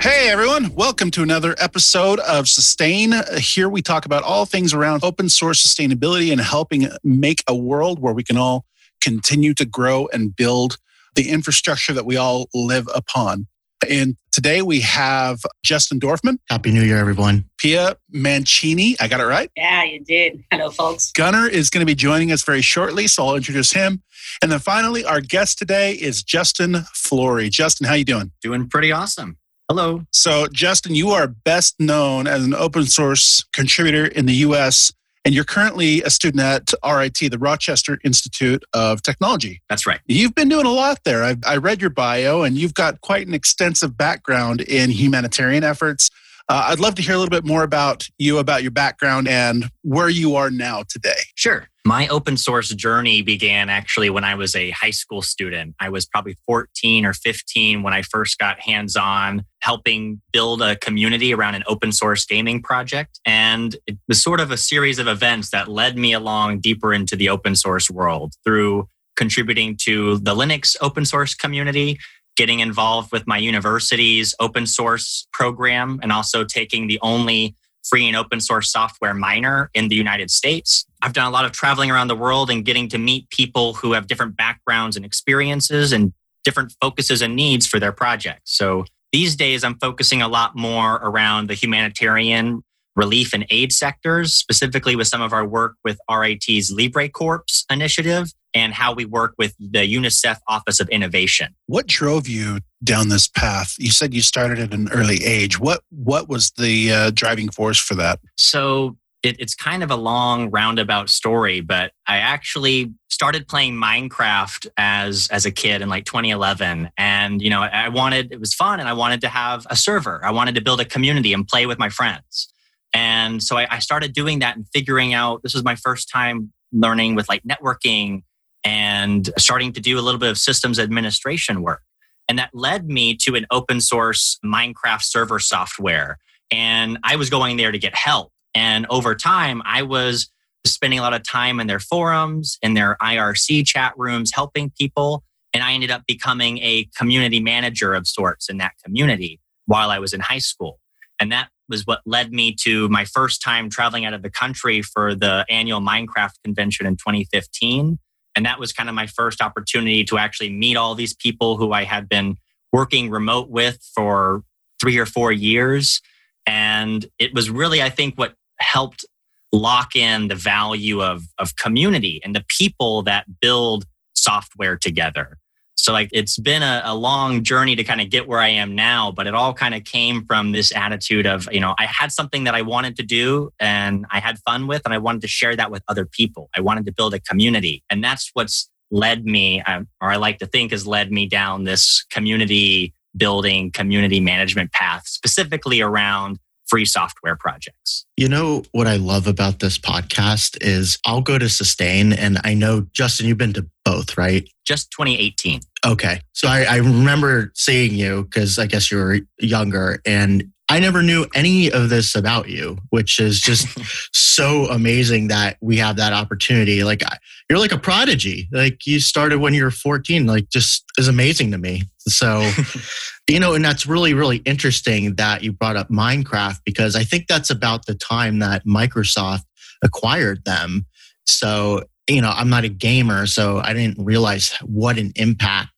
[0.00, 3.12] Hey everyone, welcome to another episode of Sustain.
[3.36, 8.00] Here we talk about all things around open source sustainability and helping make a world
[8.00, 8.64] where we can all
[9.02, 10.78] continue to grow and build
[11.16, 13.46] the infrastructure that we all live upon.
[13.90, 16.38] And today we have Justin Dorfman.
[16.48, 17.44] Happy New Year, everyone.
[17.58, 18.96] Pia Mancini.
[19.00, 19.50] I got it right?
[19.54, 20.42] Yeah, you did.
[20.50, 21.12] Hello, folks.
[21.12, 24.02] Gunnar is going to be joining us very shortly, so I'll introduce him.
[24.40, 27.50] And then finally, our guest today is Justin Flory.
[27.50, 28.32] Justin, how you doing?
[28.40, 29.36] Doing pretty awesome.
[29.70, 30.02] Hello.
[30.10, 34.92] So, Justin, you are best known as an open source contributor in the US,
[35.24, 39.62] and you're currently a student at RIT, the Rochester Institute of Technology.
[39.68, 40.00] That's right.
[40.06, 41.22] You've been doing a lot there.
[41.22, 46.10] I, I read your bio, and you've got quite an extensive background in humanitarian efforts.
[46.48, 49.70] Uh, I'd love to hear a little bit more about you, about your background, and
[49.82, 51.20] where you are now today.
[51.36, 51.68] Sure.
[51.84, 55.74] My open source journey began actually when I was a high school student.
[55.80, 60.76] I was probably 14 or 15 when I first got hands on helping build a
[60.76, 63.18] community around an open source gaming project.
[63.24, 67.16] And it was sort of a series of events that led me along deeper into
[67.16, 68.86] the open source world through
[69.16, 71.98] contributing to the Linux open source community,
[72.36, 77.54] getting involved with my university's open source program, and also taking the only
[77.90, 80.86] free and open source software minor in the United States.
[81.02, 83.92] I've done a lot of traveling around the world and getting to meet people who
[83.92, 86.12] have different backgrounds and experiences and
[86.44, 88.56] different focuses and needs for their projects.
[88.56, 92.62] So these days, I'm focusing a lot more around the humanitarian
[92.96, 98.32] relief and aid sectors, specifically with some of our work with RIT's Libre Corps initiative
[98.54, 101.54] and how we work with the UNICEF Office of Innovation.
[101.66, 103.74] What drove you down this path?
[103.78, 105.58] You said you started at an early age.
[105.58, 108.20] What what was the uh, driving force for that?
[108.36, 114.66] So it, it's kind of a long roundabout story, but I actually started playing Minecraft
[114.76, 118.80] as as a kid in like 2011, and you know I wanted it was fun,
[118.80, 120.24] and I wanted to have a server.
[120.24, 122.52] I wanted to build a community and play with my friends.
[122.92, 126.52] And so I, I started doing that and figuring out this was my first time
[126.72, 128.22] learning with like networking
[128.64, 131.82] and starting to do a little bit of systems administration work.
[132.28, 136.18] And that led me to an open source Minecraft server software.
[136.50, 138.30] And I was going there to get help.
[138.54, 140.30] And over time, I was
[140.66, 145.24] spending a lot of time in their forums, in their IRC chat rooms, helping people.
[145.54, 149.98] And I ended up becoming a community manager of sorts in that community while I
[149.98, 150.78] was in high school.
[151.20, 154.82] And that was what led me to my first time traveling out of the country
[154.82, 157.98] for the annual Minecraft convention in 2015
[158.36, 161.72] and that was kind of my first opportunity to actually meet all these people who
[161.72, 162.36] I had been
[162.72, 164.42] working remote with for
[164.80, 166.00] three or four years.
[166.46, 169.04] And it was really, I think, what helped
[169.52, 175.38] lock in the value of, of community and the people that build software together.
[175.82, 178.74] So like it's been a, a long journey to kind of get where I am
[178.74, 182.12] now, but it all kind of came from this attitude of, you know, I had
[182.12, 185.28] something that I wanted to do and I had fun with, and I wanted to
[185.28, 186.50] share that with other people.
[186.54, 187.82] I wanted to build a community.
[187.90, 191.64] And that's what's led me, uh, or I like to think has led me down
[191.64, 196.38] this community building, community management path, specifically around
[196.70, 198.06] free software projects.
[198.16, 202.54] You know what I love about this podcast is I'll go to Sustain, and I
[202.54, 204.48] know Justin, you've been to both, right?
[204.64, 205.60] Just 2018.
[205.84, 210.78] Okay, so I, I remember seeing you because I guess you were younger, and I
[210.78, 213.66] never knew any of this about you, which is just
[214.14, 216.84] so amazing that we have that opportunity.
[216.84, 217.02] Like
[217.48, 218.48] you're like a prodigy.
[218.52, 220.26] Like you started when you were 14.
[220.26, 221.82] Like just is amazing to me.
[222.06, 222.48] So,
[223.28, 227.26] you know, and that's really really interesting that you brought up Minecraft because I think
[227.26, 229.42] that's about the time that Microsoft
[229.82, 230.86] acquired them.
[231.26, 235.70] So, you know, I'm not a gamer, so I didn't realize what an impact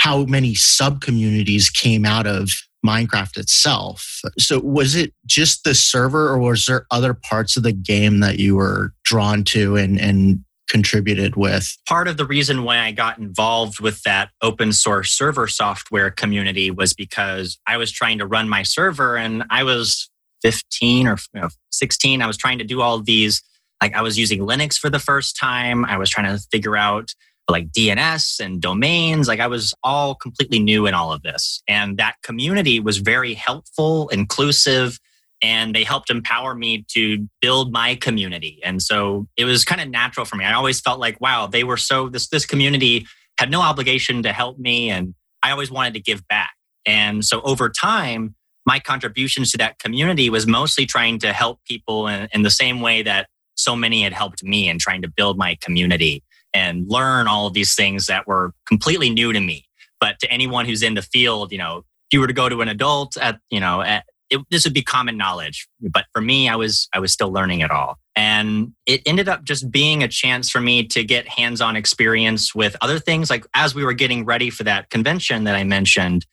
[0.00, 2.48] how many sub communities came out of
[2.84, 4.20] Minecraft itself.
[4.38, 8.38] So was it just the server or was there other parts of the game that
[8.38, 11.76] you were drawn to and, and contributed with?
[11.86, 16.70] Part of the reason why I got involved with that open source server software community
[16.70, 20.08] was because I was trying to run my server and I was
[20.42, 22.22] 15 or you know, 16.
[22.22, 23.42] I was trying to do all these,
[23.82, 25.84] like I was using Linux for the first time.
[25.84, 27.14] I was trying to figure out
[27.50, 29.28] like DNS and domains.
[29.28, 31.62] Like I was all completely new in all of this.
[31.68, 34.98] And that community was very helpful, inclusive,
[35.42, 38.60] and they helped empower me to build my community.
[38.62, 40.44] And so it was kind of natural for me.
[40.44, 43.06] I always felt like, wow, they were so this this community
[43.38, 46.50] had no obligation to help me and I always wanted to give back.
[46.84, 48.34] And so over time,
[48.66, 52.80] my contributions to that community was mostly trying to help people in, in the same
[52.80, 57.26] way that so many had helped me in trying to build my community and learn
[57.26, 59.64] all of these things that were completely new to me.
[60.00, 62.60] But to anyone who's in the field, you know, if you were to go to
[62.62, 65.68] an adult at, you know, at, it, this would be common knowledge.
[65.80, 69.44] But for me, I was I was still learning it all, and it ended up
[69.44, 73.28] just being a chance for me to get hands-on experience with other things.
[73.28, 76.26] Like as we were getting ready for that convention that I mentioned,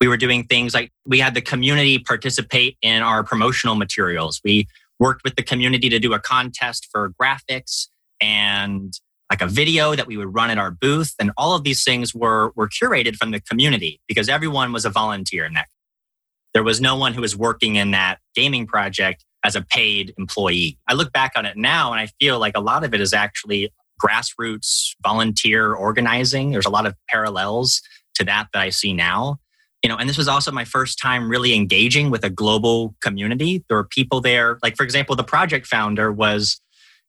[0.00, 4.40] we were doing things like we had the community participate in our promotional materials.
[4.42, 4.66] We
[4.98, 7.88] worked with the community to do a contest for graphics
[8.20, 8.94] and
[9.32, 11.14] like a video that we would run at our booth.
[11.18, 14.90] And all of these things were, were curated from the community because everyone was a
[14.90, 15.68] volunteer in that.
[16.52, 20.76] There was no one who was working in that gaming project as a paid employee.
[20.86, 23.14] I look back on it now and I feel like a lot of it is
[23.14, 26.50] actually grassroots volunteer organizing.
[26.50, 27.80] There's a lot of parallels
[28.16, 29.38] to that that I see now.
[29.82, 33.64] You know, and this was also my first time really engaging with a global community.
[33.68, 36.60] There were people there, like for example, the project founder was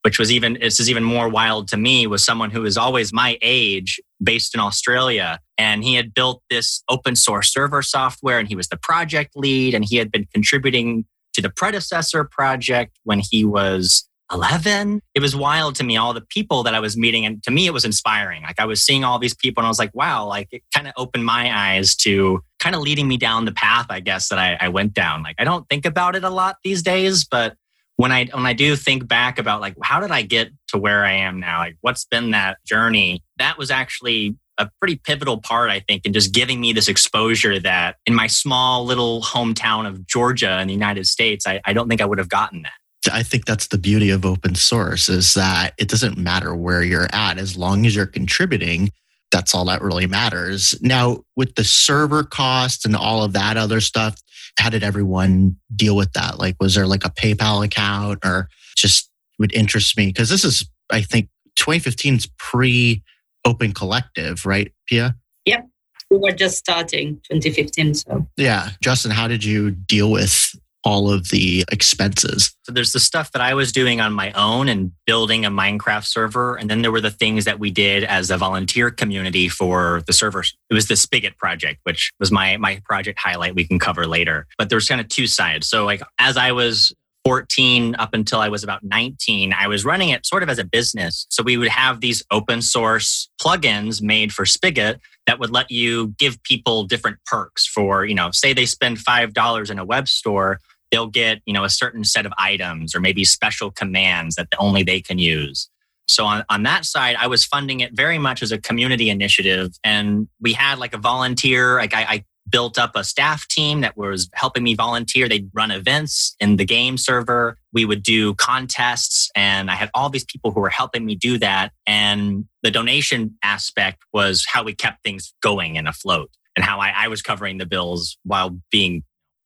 [0.04, 3.12] which was even this is even more wild to me was someone who was always
[3.12, 8.48] my age based in australia and he had built this open source server software and
[8.48, 13.18] he was the project lead and he had been contributing to the predecessor project when
[13.18, 17.24] he was 11 it was wild to me all the people that i was meeting
[17.24, 18.42] and to me it was inspiring.
[18.42, 20.86] Like i was seeing all these people and i was like wow like it kind
[20.86, 24.38] of opened my eyes to kind of leading me down the path i guess that
[24.38, 25.22] I, I went down.
[25.22, 27.54] Like i don't think about it a lot these days but
[27.96, 31.04] when I when I do think back about like how did I get to where
[31.04, 31.58] I am now?
[31.58, 33.22] Like what's been that journey?
[33.38, 37.58] That was actually a pretty pivotal part, I think, in just giving me this exposure
[37.60, 41.88] that in my small little hometown of Georgia in the United States, I, I don't
[41.88, 42.72] think I would have gotten that.
[43.12, 47.08] I think that's the beauty of open source is that it doesn't matter where you're
[47.12, 48.92] at as long as you're contributing.
[49.30, 50.74] That's all that really matters.
[50.80, 54.16] Now, with the server cost and all of that other stuff,
[54.58, 56.38] how did everyone deal with that?
[56.38, 60.06] Like, was there like a PayPal account or just would interest me?
[60.06, 63.02] Because this is, I think, 2015 is pre
[63.44, 65.16] Open Collective, right, Pia?
[65.44, 65.68] Yep.
[66.10, 67.94] We were just starting 2015.
[67.94, 68.70] So, yeah.
[68.82, 70.54] Justin, how did you deal with
[70.84, 72.54] all of the expenses.
[72.64, 76.04] So there's the stuff that I was doing on my own and building a Minecraft
[76.04, 76.56] server.
[76.56, 80.12] And then there were the things that we did as a volunteer community for the
[80.12, 80.54] servers.
[80.70, 84.46] It was the Spigot project, which was my, my project highlight we can cover later.
[84.58, 85.66] But there's kind of two sides.
[85.66, 86.92] So like as I was
[87.24, 90.64] 14 up until I was about 19, I was running it sort of as a
[90.64, 91.26] business.
[91.30, 96.08] So we would have these open source plugins made for Spigot that would let you
[96.18, 100.60] give people different perks for, you know, say they spend $5 in a web store,
[100.94, 104.84] they'll get you know a certain set of items or maybe special commands that only
[104.84, 105.68] they can use.
[106.06, 109.70] So on, on that side i was funding it very much as a community initiative
[109.82, 113.96] and we had like a volunteer like I, I built up a staff team that
[113.96, 115.30] was helping me volunteer.
[115.30, 117.56] They'd run events in the game server.
[117.72, 121.38] We would do contests and i had all these people who were helping me do
[121.38, 126.78] that and the donation aspect was how we kept things going and afloat and how
[126.80, 129.02] I, I was covering the bills while being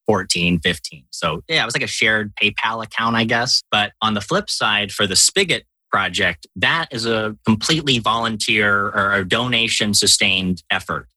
[0.09, 1.05] 14, 15.
[1.11, 3.63] So yeah, it was like a shared PayPal account, I guess.
[3.71, 9.13] But on the flip side, for the Spigot project, that is a completely volunteer or
[9.15, 11.09] a donation sustained effort.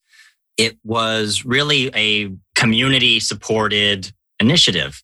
[0.57, 5.01] It was really a community supported initiative.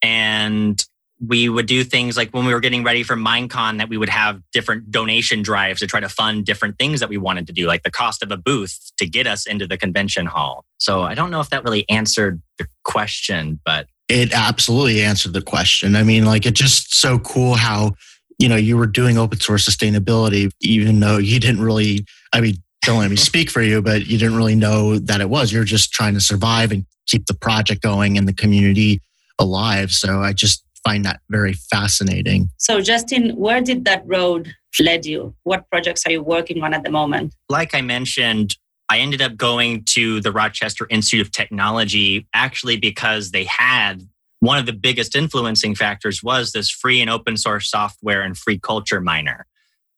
[0.00, 0.82] And
[1.28, 4.08] we would do things like when we were getting ready for Minecon that we would
[4.08, 7.66] have different donation drives to try to fund different things that we wanted to do,
[7.66, 10.64] like the cost of a booth to get us into the convention hall.
[10.78, 15.42] So I don't know if that really answered the question, but it absolutely answered the
[15.42, 15.96] question.
[15.96, 17.92] I mean, like it's just so cool how,
[18.38, 22.56] you know, you were doing open source sustainability, even though you didn't really, I mean,
[22.82, 25.52] don't let me speak for you, but you didn't really know that it was.
[25.52, 29.00] You're just trying to survive and keep the project going and the community
[29.38, 29.92] alive.
[29.92, 32.50] So I just find that very fascinating.
[32.58, 35.34] So, Justin, where did that road lead you?
[35.44, 37.34] What projects are you working on at the moment?
[37.48, 38.56] Like I mentioned,
[38.90, 44.02] I ended up going to the Rochester Institute of Technology actually because they had
[44.40, 48.58] one of the biggest influencing factors was this free and open source software and free
[48.58, 49.46] culture minor.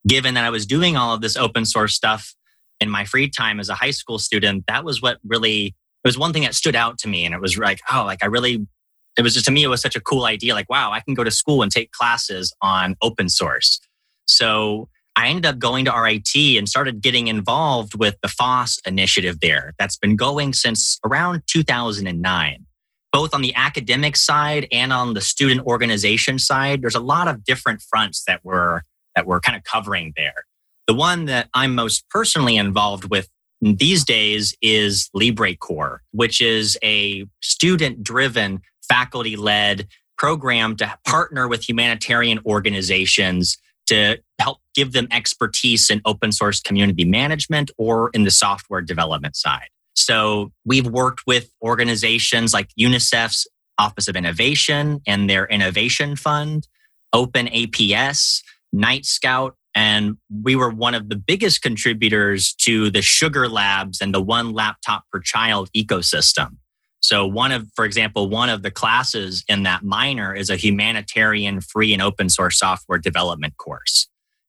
[0.07, 2.33] Given that I was doing all of this open source stuff
[2.81, 6.17] in my free time as a high school student, that was what really it was
[6.17, 7.25] one thing that stood out to me.
[7.25, 8.69] And it was like, oh, like I really
[9.17, 11.15] it was just to me it was such a cool idea like wow i can
[11.15, 13.81] go to school and take classes on open source
[14.27, 19.41] so I ended up going to RIT and started getting involved with the FOSS initiative
[19.41, 19.73] there.
[19.79, 22.67] That's been going since around 2009.
[23.13, 27.45] Both on the academic side and on the student organization side, there's a lot of
[27.45, 28.83] different fronts that we're
[29.15, 30.45] that we're kind of covering there.
[30.87, 33.31] The one that I'm most personally involved with
[33.63, 39.89] these days is LibreCorps, which is a student driven, faculty led
[40.19, 47.05] program to partner with humanitarian organizations to help give them expertise in open source community
[47.05, 49.69] management or in the software development side.
[49.95, 53.47] So we've worked with organizations like UNICEF's
[53.79, 56.67] Office of Innovation and their Innovation Fund,
[57.15, 64.01] OpenAPS, Night Scout, and we were one of the biggest contributors to the Sugar Labs
[64.01, 66.57] and the one laptop per child ecosystem.
[67.01, 71.61] So, one of, for example, one of the classes in that minor is a humanitarian
[71.61, 74.09] free and open source software development course.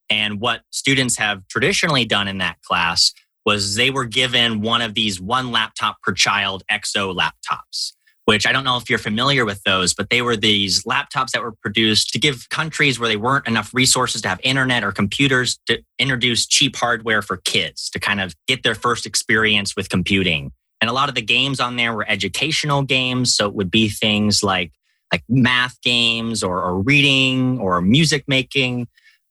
[0.10, 3.14] And what students have traditionally done in that class
[3.46, 7.94] was they were given one of these one laptop per child XO laptops
[8.28, 11.42] which I don't know if you're familiar with those, but they were these laptops that
[11.42, 15.58] were produced to give countries where they weren't enough resources to have internet or computers
[15.68, 20.52] to introduce cheap hardware for kids to kind of get their first experience with computing.
[20.82, 23.36] And a lot of the games on there were educational games.
[23.36, 24.72] So it would be things like,
[25.12, 28.88] like math games or, or reading or music making.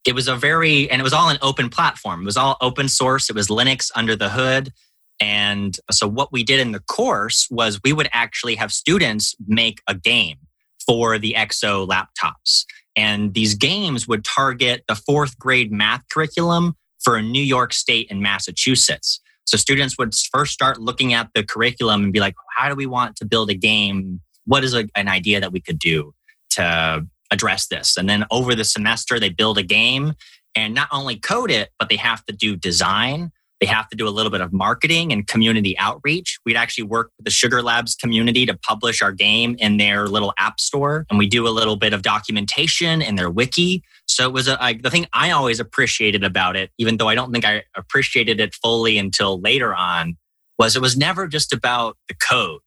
[0.07, 2.23] It was a very, and it was all an open platform.
[2.23, 3.29] It was all open source.
[3.29, 4.73] It was Linux under the hood.
[5.21, 9.81] And so what we did in the course was we would actually have students make
[9.87, 10.39] a game
[10.87, 12.65] for the XO laptops.
[12.97, 18.21] And these games would target the fourth grade math curriculum for New York State and
[18.21, 19.21] Massachusetts.
[19.47, 22.87] So students would first start looking at the curriculum and be like, how do we
[22.87, 24.21] want to build a game?
[24.45, 26.15] What is a, an idea that we could do
[26.51, 27.97] to address this?
[27.97, 30.15] And then over the semester, they build a game
[30.55, 34.07] and not only code it, but they have to do design they have to do
[34.07, 36.39] a little bit of marketing and community outreach.
[36.45, 40.35] We'd actually work with the Sugar Labs community to publish our game in their little
[40.39, 41.07] app store.
[41.09, 43.83] And we do a little bit of documentation in their wiki.
[44.07, 47.15] So it was a, I, the thing I always appreciated about it, even though I
[47.15, 50.17] don't think I appreciated it fully until later on,
[50.59, 52.61] was it was never just about the code.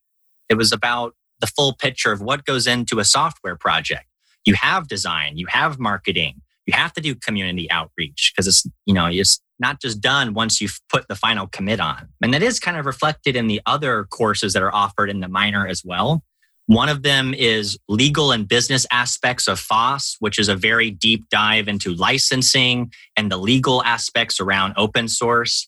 [0.49, 4.05] It was about the full picture of what goes into a software project.
[4.45, 8.93] You have design, you have marketing, you have to do community outreach because it's, you
[8.93, 12.07] know, it's not just done once you've put the final commit on.
[12.21, 15.27] And that is kind of reflected in the other courses that are offered in the
[15.27, 16.23] minor as well.
[16.67, 21.27] One of them is legal and business aspects of FOSS, which is a very deep
[21.29, 25.67] dive into licensing and the legal aspects around open source.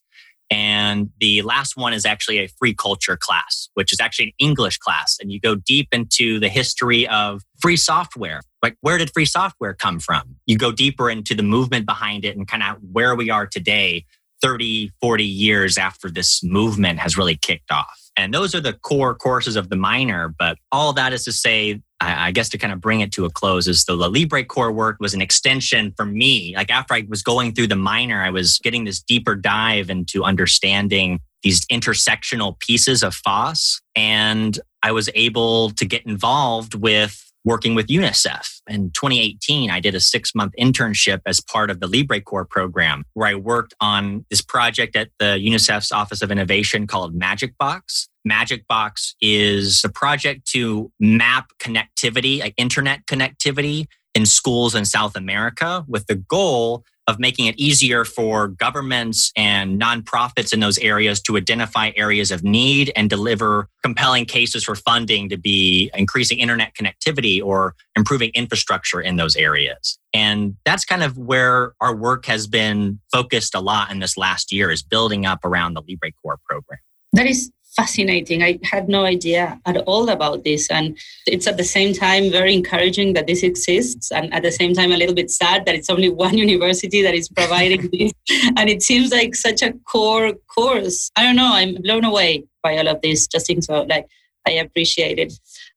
[0.51, 4.77] And the last one is actually a free culture class, which is actually an English
[4.77, 5.17] class.
[5.21, 8.41] And you go deep into the history of free software.
[8.61, 10.35] Like, where did free software come from?
[10.45, 14.05] You go deeper into the movement behind it and kind of where we are today,
[14.41, 18.11] 30, 40 years after this movement has really kicked off.
[18.17, 20.35] And those are the core courses of the minor.
[20.37, 23.29] But all that is to say, I guess to kind of bring it to a
[23.29, 26.53] close is the LibreCorps work was an extension for me.
[26.55, 30.23] Like after I was going through the minor, I was getting this deeper dive into
[30.23, 33.81] understanding these intersectional pieces of FOSS.
[33.95, 38.61] And I was able to get involved with working with UNICEF.
[38.67, 43.27] In 2018, I did a six month internship as part of the LibreCorps program, where
[43.27, 48.07] I worked on this project at the UNICEF's Office of Innovation called Magic Box.
[48.25, 55.15] Magic Box is a project to map connectivity, like internet connectivity in schools in South
[55.15, 61.19] America with the goal of making it easier for governments and nonprofits in those areas
[61.21, 66.73] to identify areas of need and deliver compelling cases for funding to be increasing internet
[66.75, 69.97] connectivity or improving infrastructure in those areas.
[70.13, 74.51] And that's kind of where our work has been focused a lot in this last
[74.51, 76.79] year is building up around the LibreCorps program.
[77.13, 78.43] That is fascinating.
[78.43, 80.69] I had no idea at all about this.
[80.69, 84.73] And it's at the same time very encouraging that this exists, and at the same
[84.73, 88.11] time, a little bit sad that it's only one university that is providing this.
[88.57, 91.11] And it seems like such a core course.
[91.15, 93.27] I don't know, I'm blown away by all of this.
[93.27, 94.07] Just think so, like,
[94.47, 95.33] I appreciate it.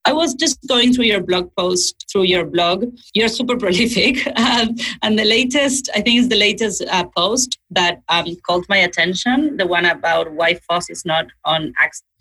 [0.06, 2.84] I was just going through your blog post, through your blog.
[3.14, 4.26] You're super prolific.
[4.38, 8.76] Um, and the latest, I think, is the latest uh, post that um, caught my
[8.76, 11.72] attention, the one about why FOSS is not on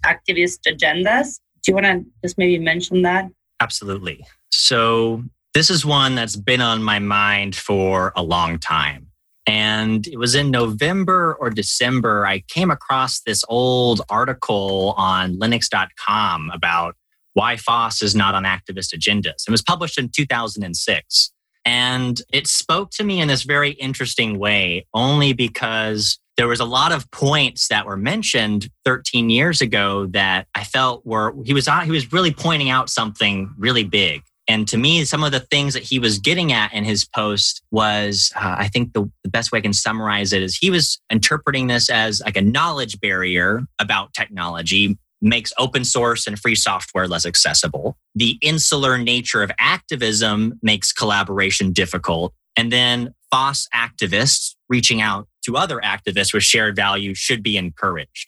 [0.06, 1.40] activist agendas.
[1.64, 3.30] Do you want to just maybe mention that?
[3.60, 4.26] Absolutely.
[4.52, 5.24] So,
[5.54, 9.08] this is one that's been on my mind for a long time.
[9.46, 16.50] And it was in November or December, I came across this old article on Linux.com
[16.54, 16.96] about
[17.34, 19.48] why FOSS is not on activist agendas.
[19.48, 21.32] It was published in 2006.
[21.66, 26.66] And it spoke to me in this very interesting way, only because there was a
[26.66, 31.70] lot of points that were mentioned 13 years ago that I felt were he was
[31.84, 34.24] he was really pointing out something really big.
[34.48, 37.64] And to me, some of the things that he was getting at in his post
[37.72, 41.00] was, uh, I think the, the best way I can summarize it is he was
[41.10, 47.08] interpreting this as like a knowledge barrier about technology makes open source and free software
[47.08, 47.98] less accessible.
[48.14, 52.34] The insular nature of activism makes collaboration difficult.
[52.56, 58.28] And then FOSS activists reaching out to other activists with shared values should be encouraged.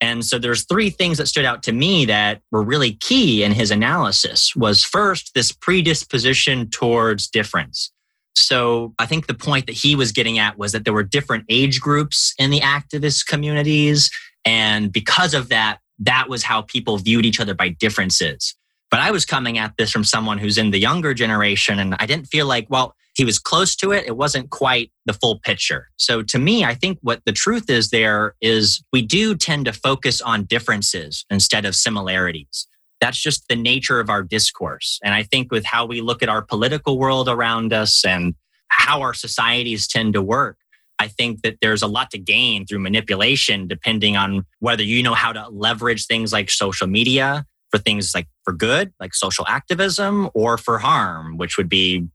[0.00, 3.52] And so there's three things that stood out to me that were really key in
[3.52, 7.92] his analysis was first this predisposition towards difference.
[8.36, 11.44] So I think the point that he was getting at was that there were different
[11.48, 14.08] age groups in the activist communities
[14.44, 18.54] and because of that that was how people viewed each other by differences.
[18.90, 22.06] But I was coming at this from someone who's in the younger generation, and I
[22.06, 24.06] didn't feel like, well, he was close to it.
[24.06, 25.88] It wasn't quite the full picture.
[25.96, 29.72] So to me, I think what the truth is there is we do tend to
[29.72, 32.68] focus on differences instead of similarities.
[33.00, 35.00] That's just the nature of our discourse.
[35.02, 38.34] And I think with how we look at our political world around us and
[38.68, 40.56] how our societies tend to work,
[40.98, 45.14] I think that there's a lot to gain through manipulation, depending on whether you know
[45.14, 50.30] how to leverage things like social media for things like for good, like social activism,
[50.34, 52.08] or for harm, which would be, you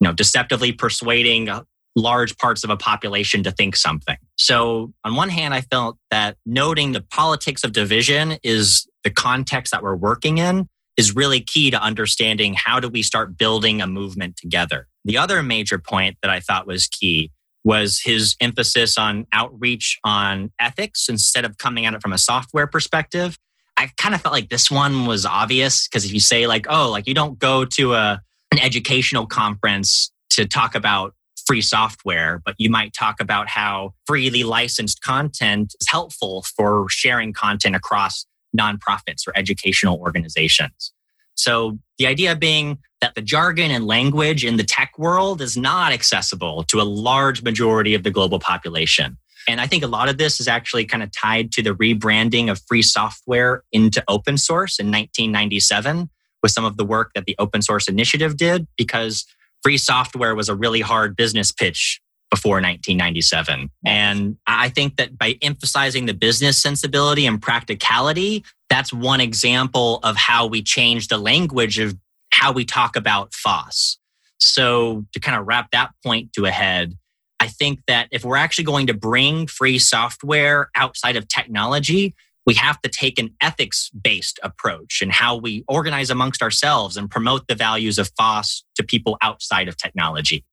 [0.00, 1.62] know, deceptively persuading uh,
[1.96, 4.16] large parts of a population to think something.
[4.36, 9.72] So, on one hand, I felt that noting the politics of division is the context
[9.72, 13.86] that we're working in is really key to understanding how do we start building a
[13.86, 14.86] movement together.
[15.04, 17.30] The other major point that I thought was key
[17.64, 22.66] was his emphasis on outreach on ethics instead of coming at it from a software
[22.66, 23.38] perspective.
[23.76, 26.90] I kind of felt like this one was obvious because if you say like, oh,
[26.90, 28.20] like you don't go to a
[28.52, 31.14] an educational conference to talk about
[31.46, 37.32] free software, but you might talk about how freely licensed content is helpful for sharing
[37.32, 40.92] content across nonprofits or educational organizations.
[41.34, 45.92] So the idea being that the jargon and language in the tech world is not
[45.92, 49.18] accessible to a large majority of the global population.
[49.46, 52.50] And I think a lot of this is actually kind of tied to the rebranding
[52.50, 56.08] of free software into open source in 1997
[56.42, 59.26] with some of the work that the open source initiative did because
[59.62, 63.68] free software was a really hard business pitch before 1997.
[63.84, 70.16] And I think that by emphasizing the business sensibility and practicality, that's one example of
[70.16, 71.94] how we change the language of
[72.34, 73.98] how we talk about FOSS.
[74.38, 76.98] So, to kind of wrap that point to a head,
[77.40, 82.14] I think that if we're actually going to bring free software outside of technology,
[82.46, 87.10] we have to take an ethics based approach and how we organize amongst ourselves and
[87.10, 90.44] promote the values of FOSS to people outside of technology.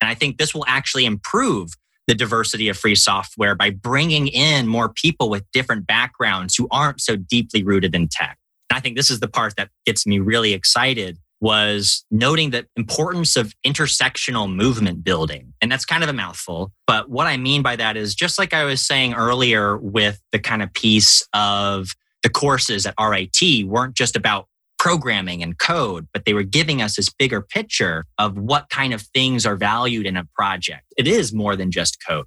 [0.00, 1.72] And I think this will actually improve
[2.06, 7.00] the diversity of free software by bringing in more people with different backgrounds who aren't
[7.00, 8.38] so deeply rooted in tech.
[8.68, 12.66] And I think this is the part that gets me really excited was noting the
[12.76, 15.54] importance of intersectional movement building.
[15.60, 16.72] And that's kind of a mouthful.
[16.86, 20.38] But what I mean by that is just like I was saying earlier with the
[20.38, 21.90] kind of piece of
[22.22, 24.46] the courses at RIT weren't just about
[24.78, 29.02] programming and code, but they were giving us this bigger picture of what kind of
[29.02, 30.84] things are valued in a project.
[30.96, 32.26] It is more than just code.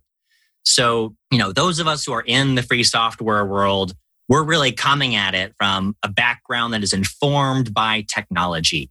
[0.63, 3.93] So, you know, those of us who are in the free software world,
[4.29, 8.89] we're really coming at it from a background that is informed by technology.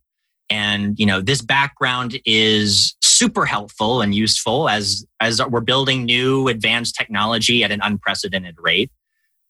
[0.53, 6.49] And, you know, this background is super helpful and useful as, as we're building new
[6.49, 8.91] advanced technology at an unprecedented rate.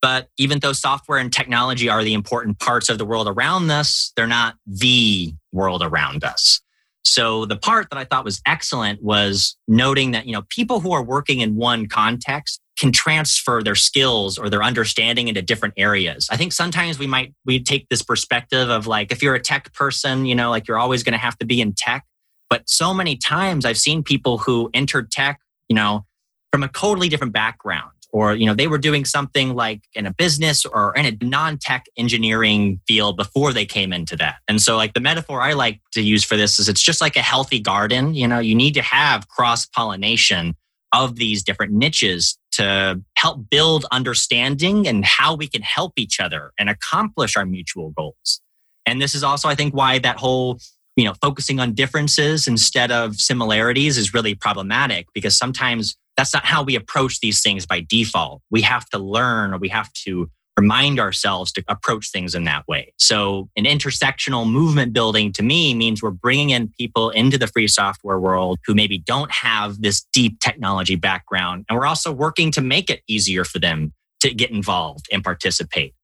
[0.01, 4.13] But even though software and technology are the important parts of the world around us,
[4.15, 6.61] they're not the world around us.
[7.05, 10.93] So the part that I thought was excellent was noting that, you know, people who
[10.93, 16.29] are working in one context can transfer their skills or their understanding into different areas.
[16.31, 19.73] I think sometimes we might we take this perspective of like if you're a tech
[19.75, 22.05] person, you know, like you're always going to have to be in tech.
[22.49, 26.07] But so many times I've seen people who entered tech, you know,
[26.51, 30.13] from a totally different background or you know they were doing something like in a
[30.13, 34.37] business or in a non-tech engineering field before they came into that.
[34.47, 37.17] And so like the metaphor i like to use for this is it's just like
[37.17, 40.55] a healthy garden you know you need to have cross pollination
[40.93, 46.53] of these different niches to help build understanding and how we can help each other
[46.59, 48.43] and accomplish our mutual goals.
[48.85, 50.59] And this is also i think why that whole
[50.97, 56.45] you know focusing on differences instead of similarities is really problematic because sometimes that's not
[56.45, 58.43] how we approach these things by default.
[58.51, 62.67] We have to learn or we have to remind ourselves to approach things in that
[62.69, 62.93] way.
[62.99, 67.69] So, an intersectional movement building to me means we're bringing in people into the free
[67.69, 71.65] software world who maybe don't have this deep technology background.
[71.69, 75.95] And we're also working to make it easier for them to get involved and participate.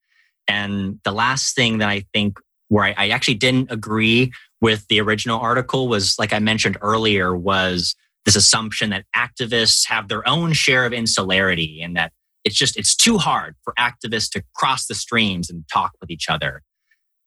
[0.48, 5.00] And the last thing that I think where I, I actually didn't agree with the
[5.00, 7.94] original article was, like I mentioned earlier, was
[8.28, 12.12] this assumption that activists have their own share of insularity and that
[12.44, 16.28] it's just it's too hard for activists to cross the streams and talk with each
[16.28, 16.62] other.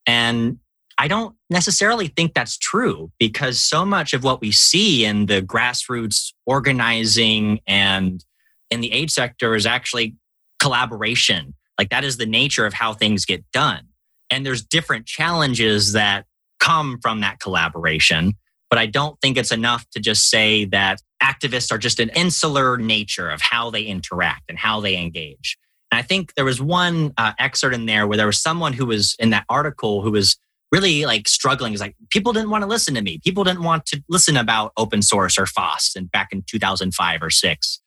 [0.06, 0.60] And
[1.00, 5.42] i don't necessarily think that's true because so much of what we see in the
[5.42, 8.24] grassroots organizing and
[8.70, 10.16] in the aid sector is actually
[10.60, 11.56] collaboration.
[11.80, 13.88] Like that is the nature of how things get done.
[14.30, 16.26] And there's different challenges that
[16.60, 18.36] come from that collaboration
[18.72, 22.78] but I don't think it's enough to just say that activists are just an insular
[22.78, 25.58] nature of how they interact and how they engage.
[25.92, 28.86] And I think there was one uh, excerpt in there where there was someone who
[28.86, 30.38] was in that article who was
[30.72, 31.74] really like struggling.
[31.74, 33.20] Is like people didn't want to listen to me.
[33.22, 37.30] People didn't want to listen about open source or FOSS and back in 2005 or
[37.30, 37.82] six.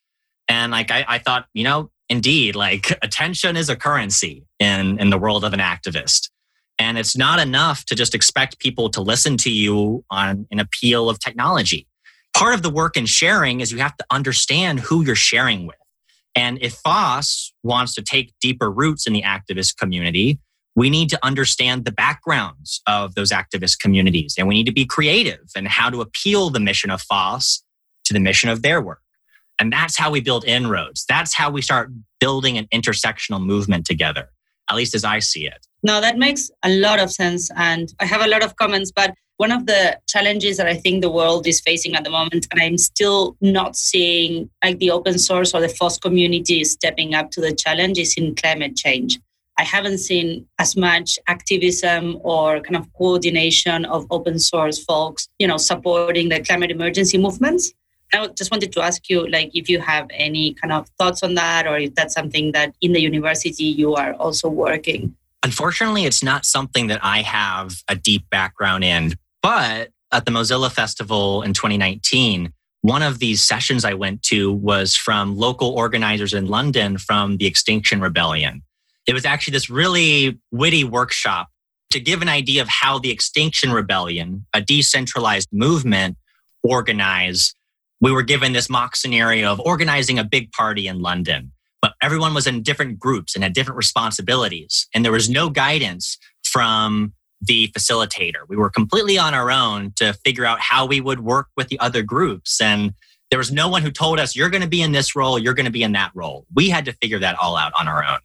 [0.48, 5.08] And like I, I thought, you know, indeed, like attention is a currency in in
[5.08, 6.28] the world of an activist.
[6.78, 11.08] And it's not enough to just expect people to listen to you on an appeal
[11.08, 11.86] of technology.
[12.36, 15.76] Part of the work in sharing is you have to understand who you're sharing with.
[16.34, 20.40] And if FOSS wants to take deeper roots in the activist community,
[20.74, 24.34] we need to understand the backgrounds of those activist communities.
[24.36, 27.62] And we need to be creative and how to appeal the mission of FOSS
[28.06, 29.00] to the mission of their work.
[29.60, 31.04] And that's how we build inroads.
[31.08, 34.30] That's how we start building an intersectional movement together,
[34.68, 35.64] at least as I see it.
[35.84, 37.50] No, that makes a lot of sense.
[37.56, 41.02] And I have a lot of comments, but one of the challenges that I think
[41.02, 45.18] the world is facing at the moment, and I'm still not seeing like the open
[45.18, 49.20] source or the FOSS community stepping up to the challenge, is in climate change.
[49.58, 55.46] I haven't seen as much activism or kind of coordination of open source folks, you
[55.46, 57.72] know, supporting the climate emergency movements.
[58.12, 61.34] I just wanted to ask you, like, if you have any kind of thoughts on
[61.34, 65.14] that, or if that's something that in the university you are also working.
[65.44, 69.12] Unfortunately, it's not something that I have a deep background in.
[69.42, 74.96] But at the Mozilla Festival in 2019, one of these sessions I went to was
[74.96, 78.62] from local organizers in London from the Extinction Rebellion.
[79.06, 81.48] It was actually this really witty workshop
[81.90, 86.16] to give an idea of how the Extinction Rebellion, a decentralized movement,
[86.62, 87.54] organized.
[88.00, 91.52] We were given this mock scenario of organizing a big party in London
[91.84, 94.88] but everyone was in different groups and had different responsibilities.
[94.94, 98.48] And there was no guidance from the facilitator.
[98.48, 101.78] We were completely on our own to figure out how we would work with the
[101.80, 102.58] other groups.
[102.58, 102.94] And
[103.28, 105.52] there was no one who told us, you're going to be in this role, you're
[105.52, 106.46] going to be in that role.
[106.54, 108.20] We had to figure that all out on our own.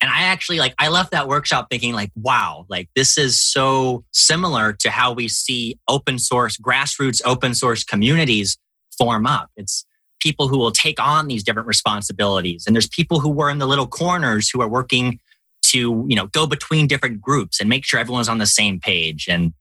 [0.00, 4.04] And I actually like, I left that workshop thinking, like, wow, like this is so
[4.12, 8.58] similar to how we see open source, grassroots open source communities
[8.96, 9.50] form up.
[9.56, 9.84] It's
[10.22, 12.64] people who will take on these different responsibilities.
[12.66, 15.18] And there's people who were in the little corners who are working
[15.64, 19.26] to you know go between different groups and make sure everyone's on the same page.
[19.28, 19.52] And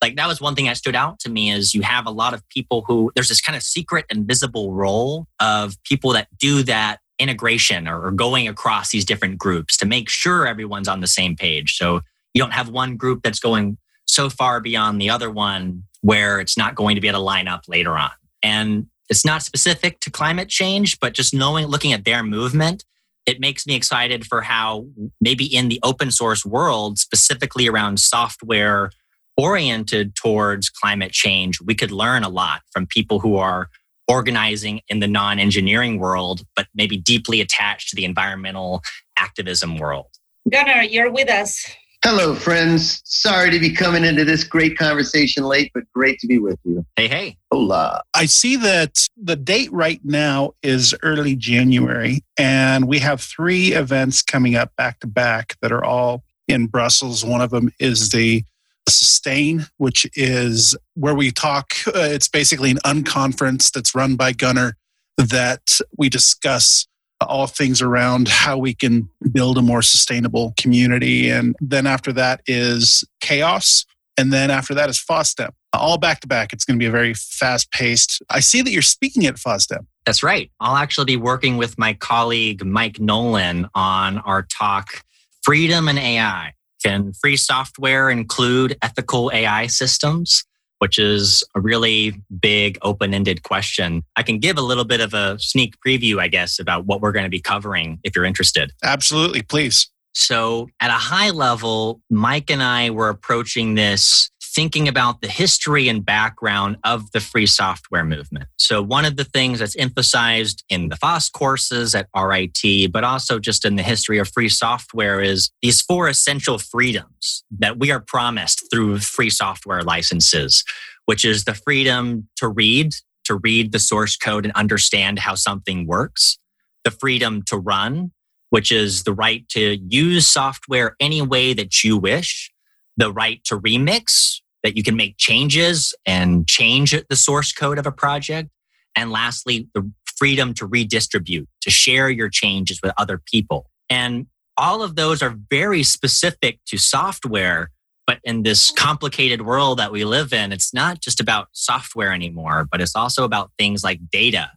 [0.00, 2.34] like that was one thing that stood out to me is you have a lot
[2.34, 6.98] of people who there's this kind of secret invisible role of people that do that
[7.18, 11.76] integration or going across these different groups to make sure everyone's on the same page.
[11.76, 12.00] So
[12.32, 13.76] you don't have one group that's going
[14.06, 17.48] so far beyond the other one where it's not going to be able to line
[17.48, 18.10] up later on.
[18.42, 22.84] And it's not specific to climate change, but just knowing, looking at their movement,
[23.26, 24.86] it makes me excited for how
[25.20, 28.90] maybe in the open source world, specifically around software
[29.36, 33.68] oriented towards climate change, we could learn a lot from people who are
[34.08, 38.82] organizing in the non engineering world, but maybe deeply attached to the environmental
[39.16, 40.06] activism world.
[40.50, 41.66] Gunnar, you're with us.
[42.04, 43.02] Hello, friends.
[43.04, 46.86] Sorry to be coming into this great conversation late, but great to be with you.
[46.96, 47.36] Hey, hey.
[47.50, 48.02] Hola.
[48.14, 54.22] I see that the date right now is early January, and we have three events
[54.22, 57.24] coming up back to back that are all in Brussels.
[57.24, 58.44] One of them is the
[58.88, 61.74] Sustain, which is where we talk.
[61.88, 64.76] Uh, it's basically an unconference that's run by Gunnar
[65.18, 66.86] that we discuss
[67.20, 71.28] all things around how we can build a more sustainable community.
[71.28, 73.84] And then after that is chaos.
[74.16, 75.50] And then after that is FOSDEM.
[75.72, 76.52] All back to back.
[76.52, 78.22] It's going to be a very fast paced.
[78.30, 79.86] I see that you're speaking at FOSDEM.
[80.06, 80.50] That's right.
[80.60, 85.02] I'll actually be working with my colleague Mike Nolan on our talk,
[85.42, 86.54] Freedom and AI.
[86.82, 90.44] Can free software include ethical AI systems?
[90.78, 94.02] Which is a really big open ended question.
[94.16, 97.12] I can give a little bit of a sneak preview, I guess, about what we're
[97.12, 98.72] going to be covering if you're interested.
[98.82, 99.90] Absolutely, please.
[100.14, 105.88] So, at a high level, Mike and I were approaching this thinking about the history
[105.88, 108.46] and background of the free software movement.
[108.56, 113.38] So, one of the things that's emphasized in the FOSS courses at RIT, but also
[113.38, 118.00] just in the history of free software, is these four essential freedoms that we are
[118.00, 120.64] promised through free software licenses,
[121.04, 122.90] which is the freedom to read,
[123.26, 126.36] to read the source code and understand how something works,
[126.82, 128.10] the freedom to run,
[128.50, 132.50] which is the right to use software any way that you wish,
[132.96, 137.86] the right to remix, that you can make changes and change the source code of
[137.86, 138.50] a project.
[138.94, 143.70] And lastly, the freedom to redistribute, to share your changes with other people.
[143.88, 144.26] And
[144.58, 147.70] all of those are very specific to software.
[148.06, 152.68] But in this complicated world that we live in, it's not just about software anymore,
[152.70, 154.50] but it's also about things like data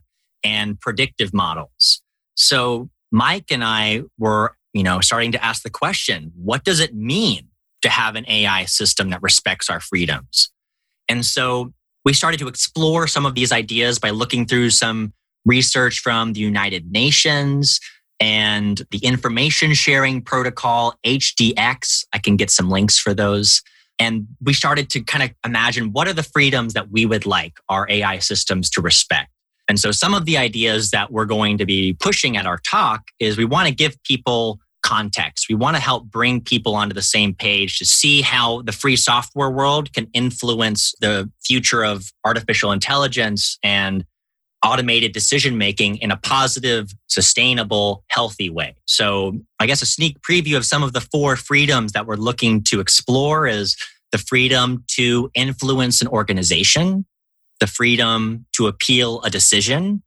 [0.44, 2.02] and predictive models.
[2.34, 6.94] So Mike and I were, you know, starting to ask the question, what does it
[6.94, 7.48] mean
[7.82, 10.50] to have an AI system that respects our freedoms?
[11.08, 11.72] And so
[12.04, 15.12] we started to explore some of these ideas by looking through some
[15.44, 17.80] research from the United Nations
[18.20, 22.04] and the Information Sharing Protocol, HDX.
[22.12, 23.62] I can get some links for those.
[23.98, 27.54] And we started to kind of imagine what are the freedoms that we would like
[27.68, 29.30] our AI systems to respect.
[29.68, 33.02] And so some of the ideas that we're going to be pushing at our talk
[33.18, 35.46] is we want to give people context.
[35.48, 38.96] We want to help bring people onto the same page to see how the free
[38.96, 44.04] software world can influence the future of artificial intelligence and
[44.64, 48.76] automated decision making in a positive, sustainable, healthy way.
[48.86, 52.62] So, I guess a sneak preview of some of the four freedoms that we're looking
[52.64, 53.76] to explore is
[54.12, 57.06] the freedom to influence an organization,
[57.60, 60.02] the freedom to appeal a decision,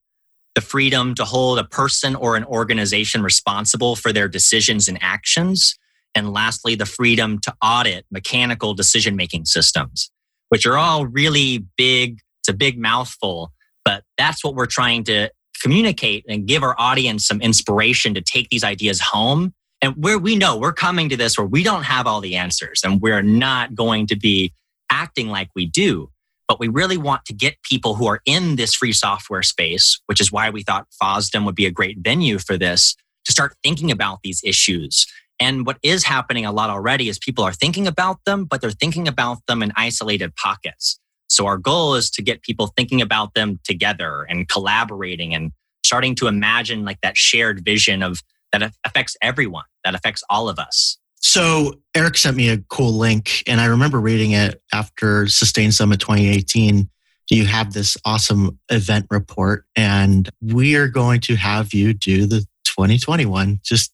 [0.56, 5.78] the freedom to hold a person or an organization responsible for their decisions and actions,
[6.15, 10.10] and lastly, the freedom to audit mechanical decision making systems,
[10.50, 12.20] which are all really big.
[12.41, 13.52] It's a big mouthful,
[13.84, 15.30] but that's what we're trying to
[15.62, 19.54] communicate and give our audience some inspiration to take these ideas home.
[19.82, 22.82] And where we know we're coming to this where we don't have all the answers
[22.84, 24.54] and we're not going to be
[24.89, 26.10] acting like we do
[26.48, 30.22] but we really want to get people who are in this free software space, which
[30.22, 33.92] is why we thought FOSDEM would be a great venue for this, to start thinking
[33.92, 35.08] about these issues.
[35.40, 38.72] And what is happening a lot already is people are thinking about them, but they're
[38.72, 41.00] thinking about them in isolated pockets.
[41.28, 45.52] So our goal is to get people thinking about them together and collaborating and
[45.84, 50.60] starting to imagine like that shared vision of that affects everyone, that affects all of
[50.60, 50.98] us.
[51.26, 56.00] So Eric sent me a cool link, and I remember reading it after Sustain Summit
[56.00, 56.88] 2018.
[57.32, 62.42] You have this awesome event report, and we are going to have you do the
[62.66, 63.60] 2021.
[63.64, 63.92] Just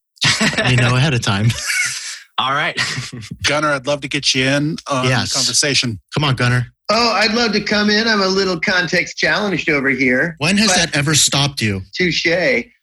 [0.69, 1.47] you know ahead of time.
[2.37, 2.77] All right,
[3.43, 5.29] Gunnar, I'd love to get you in on yes.
[5.31, 6.01] the conversation.
[6.13, 6.67] Come on, Gunnar.
[6.93, 8.05] Oh, I'd love to come in.
[8.05, 10.35] I'm a little context challenged over here.
[10.39, 11.83] When has that ever stopped you?
[11.93, 12.27] Touche.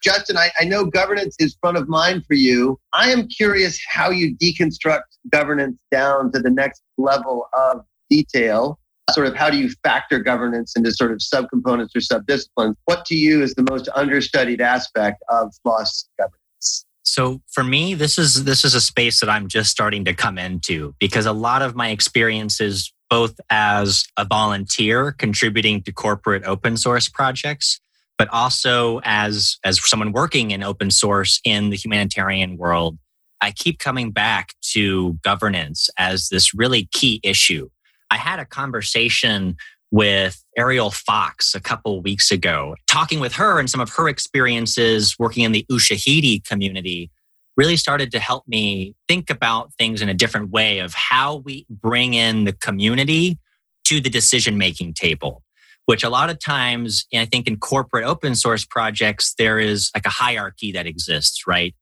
[0.03, 2.81] Justin, I, I know governance is front of mind for you.
[2.95, 8.79] I am curious how you deconstruct governance down to the next level of detail.
[9.11, 12.77] Sort of how do you factor governance into sort of subcomponents or subdisciplines?
[12.87, 16.87] What to you is the most understudied aspect of FOSS governance?
[17.03, 20.39] So for me, this is this is a space that I'm just starting to come
[20.39, 26.77] into because a lot of my experiences both as a volunteer contributing to corporate open
[26.77, 27.81] source projects,
[28.17, 32.99] but also as, as someone working in open source in the humanitarian world.
[33.41, 37.69] I keep coming back to governance as this really key issue.
[38.11, 39.57] I had a conversation
[39.91, 45.15] with Ariel Fox a couple weeks ago, talking with her and some of her experiences
[45.19, 47.11] working in the Ushahidi community
[47.59, 51.67] really started to help me think about things in a different way of how we
[51.69, 53.39] bring in the community
[53.85, 55.43] to the decision making table
[55.87, 60.07] which a lot of times i think in corporate open source projects there is like
[60.07, 61.75] a hierarchy that exists right?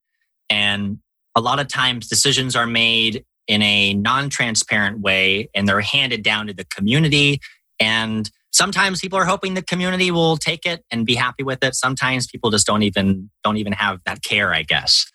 [0.49, 0.99] And
[1.35, 6.47] a lot of times decisions are made in a non-transparent way and they're handed down
[6.47, 7.41] to the community.
[7.79, 11.75] And sometimes people are hoping the community will take it and be happy with it.
[11.75, 15.07] Sometimes people just don't even don't even have that care i guess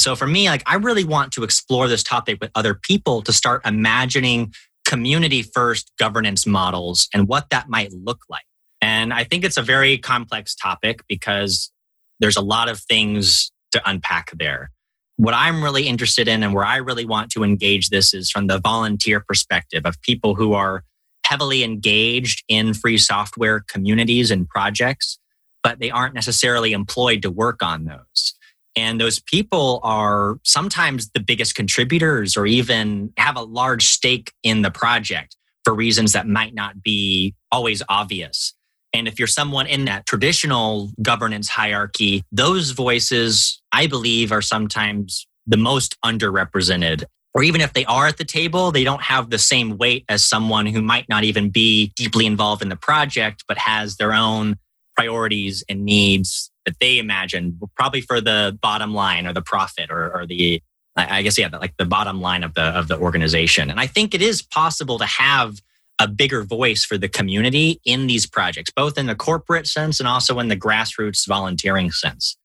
[0.00, 3.32] so for me, like I really want to explore this topic with other people to
[3.32, 4.52] start imagining
[4.86, 8.44] community first governance models and what that might look like.
[8.80, 11.70] And I think it's a very complex topic because
[12.18, 14.70] there's a lot of things to unpack there.
[15.16, 18.46] What I'm really interested in and where I really want to engage this is from
[18.46, 20.82] the volunteer perspective of people who are
[21.26, 25.18] heavily engaged in free software communities and projects,
[25.62, 28.34] but they aren't necessarily employed to work on those.
[28.76, 34.62] And those people are sometimes the biggest contributors or even have a large stake in
[34.62, 38.54] the project for reasons that might not be always obvious.
[38.92, 45.26] And if you're someone in that traditional governance hierarchy, those voices, I believe, are sometimes
[45.46, 47.04] the most underrepresented.
[47.32, 50.24] Or even if they are at the table, they don't have the same weight as
[50.24, 54.56] someone who might not even be deeply involved in the project, but has their own
[54.96, 60.14] priorities and needs that they imagine, probably for the bottom line or the profit or,
[60.14, 60.62] or the,
[60.96, 63.70] I guess, yeah, like the bottom line of the of the organization.
[63.70, 65.60] And I think it is possible to have
[66.00, 70.08] a bigger voice for the community in these projects, both in the corporate sense and
[70.08, 72.36] also in the grassroots volunteering sense.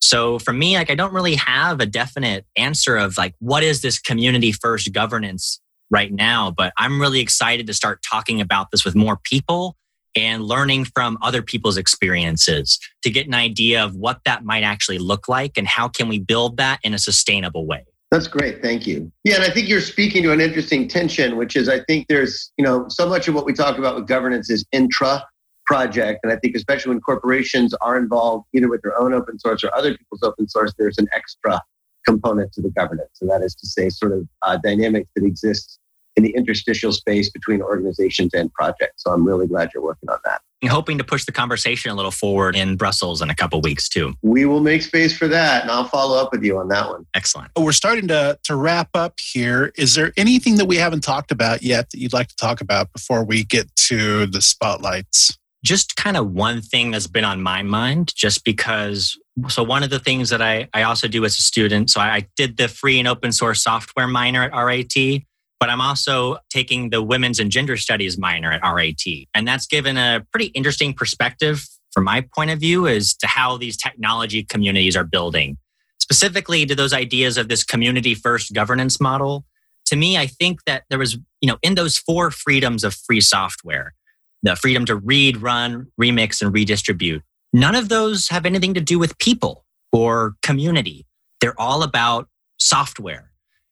[0.00, 3.82] So for me, like I don't really have a definite answer of like what is
[3.82, 8.84] this community first governance right now, but I'm really excited to start talking about this
[8.84, 9.76] with more people
[10.16, 14.98] and learning from other people's experiences to get an idea of what that might actually
[14.98, 17.84] look like and how can we build that in a sustainable way.
[18.10, 18.60] That's great.
[18.60, 19.10] Thank you.
[19.24, 22.52] Yeah, and I think you're speaking to an interesting tension, which is I think there's,
[22.58, 25.24] you know, so much of what we talk about with governance is intra
[25.64, 26.20] project.
[26.22, 29.74] And I think especially when corporations are involved either with their own open source or
[29.74, 31.58] other people's open source, there's an extra
[32.06, 33.18] component to the governance.
[33.22, 35.78] And that is to say sort of uh, dynamics that exists
[36.16, 39.02] in the interstitial space between organizations and projects.
[39.02, 40.40] So I'm really glad you're working on that.
[40.62, 43.88] I'm hoping to push the conversation a little forward in Brussels in a couple weeks
[43.88, 44.14] too.
[44.22, 47.04] We will make space for that, and I'll follow up with you on that one.
[47.14, 47.50] Excellent.
[47.58, 49.72] We're starting to to wrap up here.
[49.76, 52.92] Is there anything that we haven't talked about yet that you'd like to talk about
[52.92, 55.36] before we get to the spotlights?
[55.64, 59.18] Just kind of one thing that's been on my mind, just because.
[59.48, 62.28] So one of the things that I, I also do as a student, so I
[62.36, 65.22] did the free and open source software minor at RIT
[65.62, 69.28] but I'm also taking the women's and gender studies minor at RIT.
[69.32, 73.58] And that's given a pretty interesting perspective from my point of view as to how
[73.58, 75.58] these technology communities are building.
[76.00, 79.44] Specifically to those ideas of this community first governance model.
[79.86, 83.20] To me, I think that there was, you know, in those four freedoms of free
[83.20, 83.94] software,
[84.42, 87.22] the freedom to read, run, remix, and redistribute,
[87.52, 91.06] none of those have anything to do with people or community.
[91.40, 93.30] They're all about software.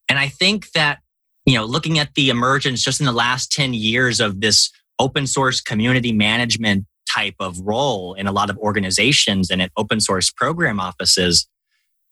[0.09, 1.01] And I think that
[1.51, 5.27] you know, looking at the emergence just in the last 10 years of this open
[5.27, 10.31] source community management type of role in a lot of organizations and at open source
[10.31, 11.49] program offices,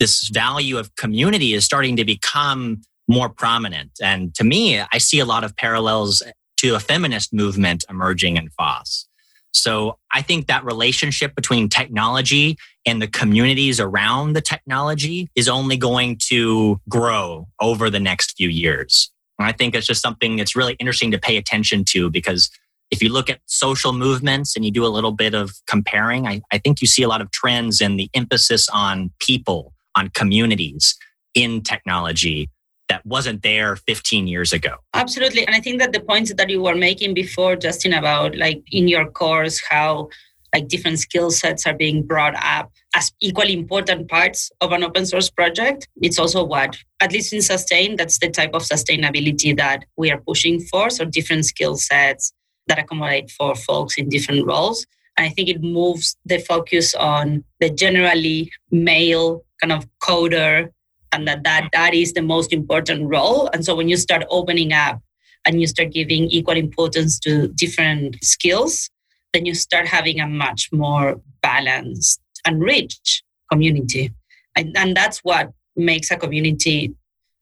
[0.00, 3.92] this value of community is starting to become more prominent.
[4.02, 6.22] And to me, I see a lot of parallels
[6.58, 9.08] to a feminist movement emerging in FOSS.
[9.52, 15.76] So I think that relationship between technology and the communities around the technology is only
[15.76, 19.10] going to grow over the next few years.
[19.38, 22.50] And I think it's just something that's really interesting to pay attention to because
[22.90, 26.40] if you look at social movements and you do a little bit of comparing, I,
[26.50, 30.96] I think you see a lot of trends in the emphasis on people, on communities
[31.34, 32.50] in technology
[32.88, 34.76] that wasn't there 15 years ago.
[34.94, 35.46] Absolutely.
[35.46, 38.88] And I think that the points that you were making before, Justin, about like in
[38.88, 40.08] your course, how
[40.54, 45.04] like different skill sets are being brought up as equally important parts of an open
[45.04, 45.88] source project.
[46.00, 50.20] It's also what, at least in sustain, that's the type of sustainability that we are
[50.20, 50.90] pushing for.
[50.90, 52.32] So different skill sets
[52.66, 54.86] that accommodate for folks in different roles.
[55.16, 60.68] And I think it moves the focus on the generally male kind of coder
[61.12, 63.48] and that, that that is the most important role.
[63.52, 65.00] And so when you start opening up
[65.46, 68.90] and you start giving equal importance to different skills,
[69.32, 74.12] then you start having a much more balanced and rich community.
[74.56, 76.94] And, and that's what makes a community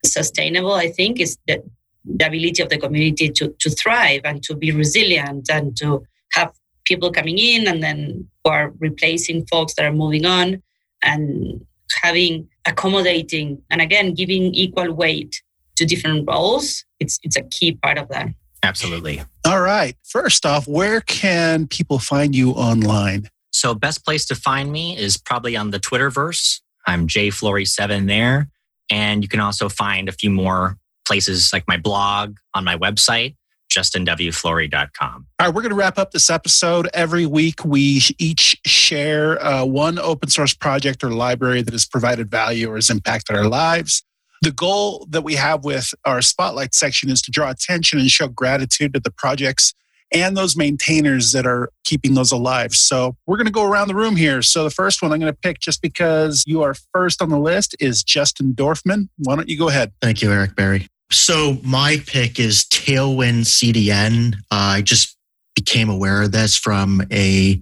[0.05, 1.63] sustainable, I think, is the,
[2.05, 6.51] the ability of the community to, to thrive and to be resilient and to have
[6.85, 10.61] people coming in and then who are replacing folks that are moving on
[11.03, 11.65] and
[12.01, 15.41] having accommodating and again giving equal weight
[15.75, 18.27] to different roles it's it's a key part of that
[18.63, 19.21] Absolutely.
[19.45, 19.95] All right.
[20.03, 23.29] First off, where can people find you online?
[23.51, 26.61] So, best place to find me is probably on the Twitterverse.
[26.85, 28.49] I'm jflory7 there.
[28.89, 33.35] And you can also find a few more places like my blog on my website,
[33.71, 35.27] justinwflory.com.
[35.39, 36.87] All right, we're going to wrap up this episode.
[36.93, 42.29] Every week, we each share uh, one open source project or library that has provided
[42.29, 44.03] value or has impacted our lives.
[44.41, 48.27] The goal that we have with our spotlight section is to draw attention and show
[48.27, 49.73] gratitude to the projects
[50.13, 52.71] and those maintainers that are keeping those alive.
[52.71, 54.41] So we're going to go around the room here.
[54.41, 57.39] So the first one I'm going to pick just because you are first on the
[57.39, 59.09] list is Justin Dorfman.
[59.17, 59.91] Why don't you go ahead?
[60.01, 60.87] Thank you, Eric Berry.
[61.11, 64.35] So my pick is Tailwind CDN.
[64.51, 65.17] Uh, I just
[65.55, 67.61] became aware of this from a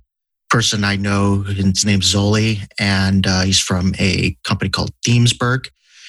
[0.49, 1.41] person I know.
[1.41, 5.67] His name's Zoli, and uh, he's from a company called Themesburg.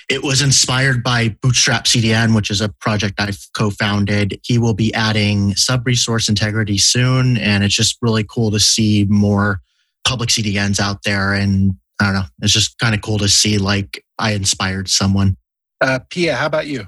[0.08, 4.40] It was inspired by Bootstrap CDN, which is a project I've co founded.
[4.44, 7.36] He will be adding sub resource integrity soon.
[7.38, 9.60] And it's just really cool to see more
[10.06, 11.32] public CDNs out there.
[11.32, 15.36] And I don't know, it's just kind of cool to see like I inspired someone.
[15.80, 16.86] Uh, Pia, how about you?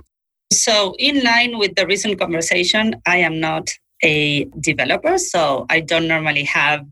[0.53, 3.69] So, in line with the recent conversation, I am not
[4.03, 6.87] a developer, so I don't normally have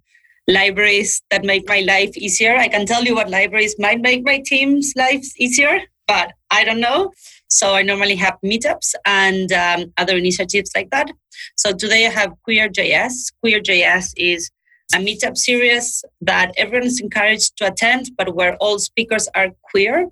[0.48, 2.56] libraries that make my life easier.
[2.56, 6.80] I can tell you what libraries might make my team's lives easier, but I don't
[6.80, 7.12] know.
[7.48, 11.10] So I normally have meetups and um, other initiatives like that.
[11.56, 13.32] So today I have Queer.js.
[13.42, 14.50] Queer.js is
[14.94, 20.08] a meetup series that everyone is encouraged to attend, but where all speakers are queer.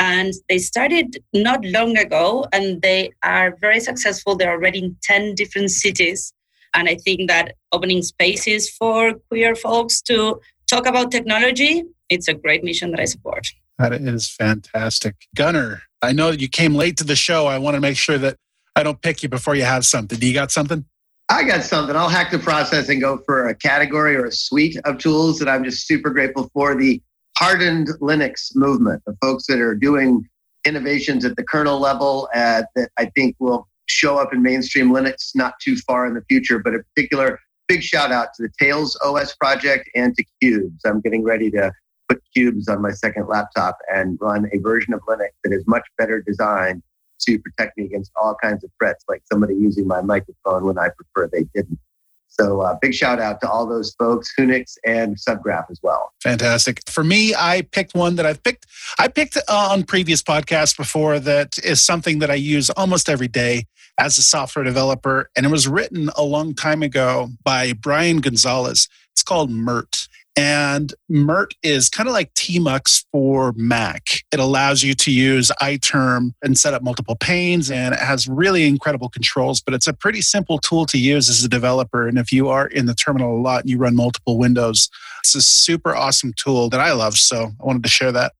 [0.00, 4.36] And they started not long ago and they are very successful.
[4.36, 6.32] They're already in 10 different cities.
[6.74, 12.34] And I think that opening spaces for queer folks to talk about technology, it's a
[12.34, 13.48] great mission that I support.
[13.78, 15.14] That is fantastic.
[15.36, 17.46] Gunnar, I know you came late to the show.
[17.46, 18.36] I want to make sure that
[18.74, 20.18] I don't pick you before you have something.
[20.18, 20.84] Do you got something?
[21.28, 21.94] I got something.
[21.94, 25.48] I'll hack the process and go for a category or a suite of tools that
[25.48, 26.74] I'm just super grateful for.
[26.74, 27.02] The
[27.36, 30.26] hardened Linux movement, the folks that are doing
[30.64, 35.30] innovations at the kernel level uh, that I think will show up in mainstream Linux
[35.34, 38.98] not too far in the future, but in particular, big shout out to the Tails
[39.02, 40.80] OS project and to Qubes.
[40.84, 41.70] I'm getting ready to
[42.38, 45.86] put Qubes on my second laptop and run a version of Linux that is much
[45.96, 46.82] better designed
[47.20, 50.88] to protect me against all kinds of threats, like somebody using my microphone when I
[50.90, 51.78] prefer they didn't.
[52.28, 56.12] So, uh, big shout out to all those folks, Whonix and Subgraph as well.
[56.22, 56.80] Fantastic.
[56.88, 58.66] For me, I picked one that I've picked.
[58.98, 63.26] I picked uh, on previous podcasts before that is something that I use almost every
[63.26, 63.64] day
[63.98, 68.88] as a software developer, and it was written a long time ago by Brian Gonzalez.
[69.12, 70.07] It's called Mert.
[70.38, 74.02] And Mert is kind of like Tmux for Mac.
[74.30, 78.66] It allows you to use iTerm and set up multiple panes, and it has really
[78.66, 79.60] incredible controls.
[79.60, 82.06] But it's a pretty simple tool to use as a developer.
[82.06, 84.88] And if you are in the terminal a lot and you run multiple windows,
[85.20, 87.14] it's a super awesome tool that I love.
[87.14, 88.32] So I wanted to share that.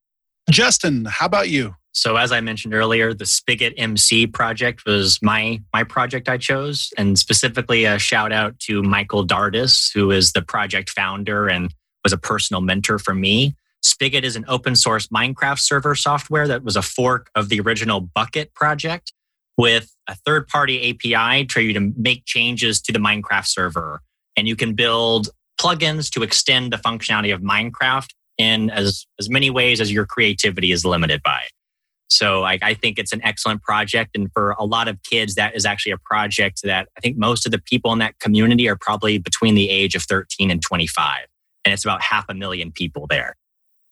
[0.48, 1.74] Justin, how about you?
[1.92, 6.92] So as I mentioned earlier, the Spigot MC project was my my project I chose,
[6.96, 11.74] and specifically a shout out to Michael Dardis, who is the project founder and
[12.04, 13.54] was a personal mentor for me.
[13.82, 18.02] Spigot is an open source Minecraft server software that was a fork of the original
[18.02, 19.12] Bukkit project
[19.56, 24.00] with a third party API for you to make changes to the Minecraft server.
[24.36, 25.30] And you can build
[25.60, 30.70] plugins to extend the functionality of Minecraft in as, as many ways as your creativity
[30.70, 31.42] is limited by.
[32.10, 34.16] So I, I think it's an excellent project.
[34.16, 37.44] And for a lot of kids, that is actually a project that I think most
[37.44, 41.26] of the people in that community are probably between the age of 13 and 25
[41.64, 43.34] and it's about half a million people there.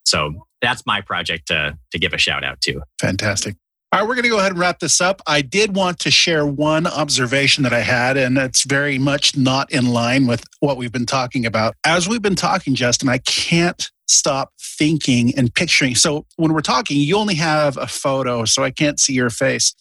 [0.04, 2.80] So that's my project to, to give a shout out to.
[3.00, 3.56] Fantastic.
[3.92, 5.22] All right, we're going to go ahead and wrap this up.
[5.26, 9.70] I did want to share one observation that I had, and it's very much not
[9.72, 11.74] in line with what we've been talking about.
[11.84, 15.94] As we've been talking, Justin, I can't stop thinking and picturing.
[15.94, 19.74] So when we're talking, you only have a photo, so I can't see your face.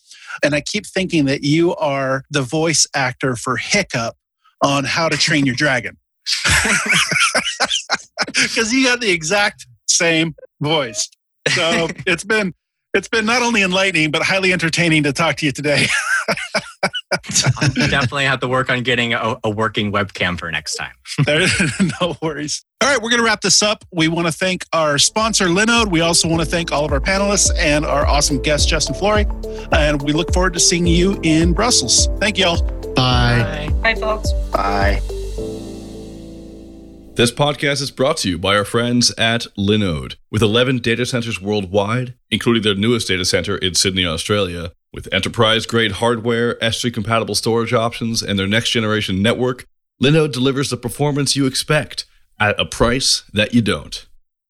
[0.43, 4.15] And I keep thinking that you are the voice actor for Hiccup
[4.61, 5.97] on How to Train Your Dragon
[8.27, 11.09] because you got the exact same voice.
[11.49, 12.53] So it's been
[12.93, 15.87] it's been not only enlightening but highly entertaining to talk to you today.
[17.61, 20.93] I definitely have to work on getting a, a working webcam for next time.
[21.25, 21.47] there,
[22.01, 22.65] no worries.
[22.81, 23.85] All right, we're going to wrap this up.
[23.91, 25.91] We want to thank our sponsor, Linode.
[25.91, 29.25] We also want to thank all of our panelists and our awesome guest, Justin Flory.
[29.71, 32.09] And we look forward to seeing you in Brussels.
[32.19, 32.61] Thank you all.
[32.95, 33.69] Bye.
[33.81, 34.31] Bye, Bye folks.
[34.51, 35.01] Bye.
[37.15, 40.15] This podcast is brought to you by our friends at Linode.
[40.29, 45.65] With 11 data centers worldwide, including their newest data center in Sydney, Australia, with enterprise
[45.65, 49.65] grade hardware, S3 compatible storage options, and their next generation network,
[50.03, 52.03] Linode delivers the performance you expect
[52.37, 54.05] at a price that you don't.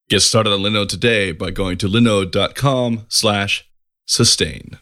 [0.09, 4.79] Get started on Linode today by going to linode.com/sustain.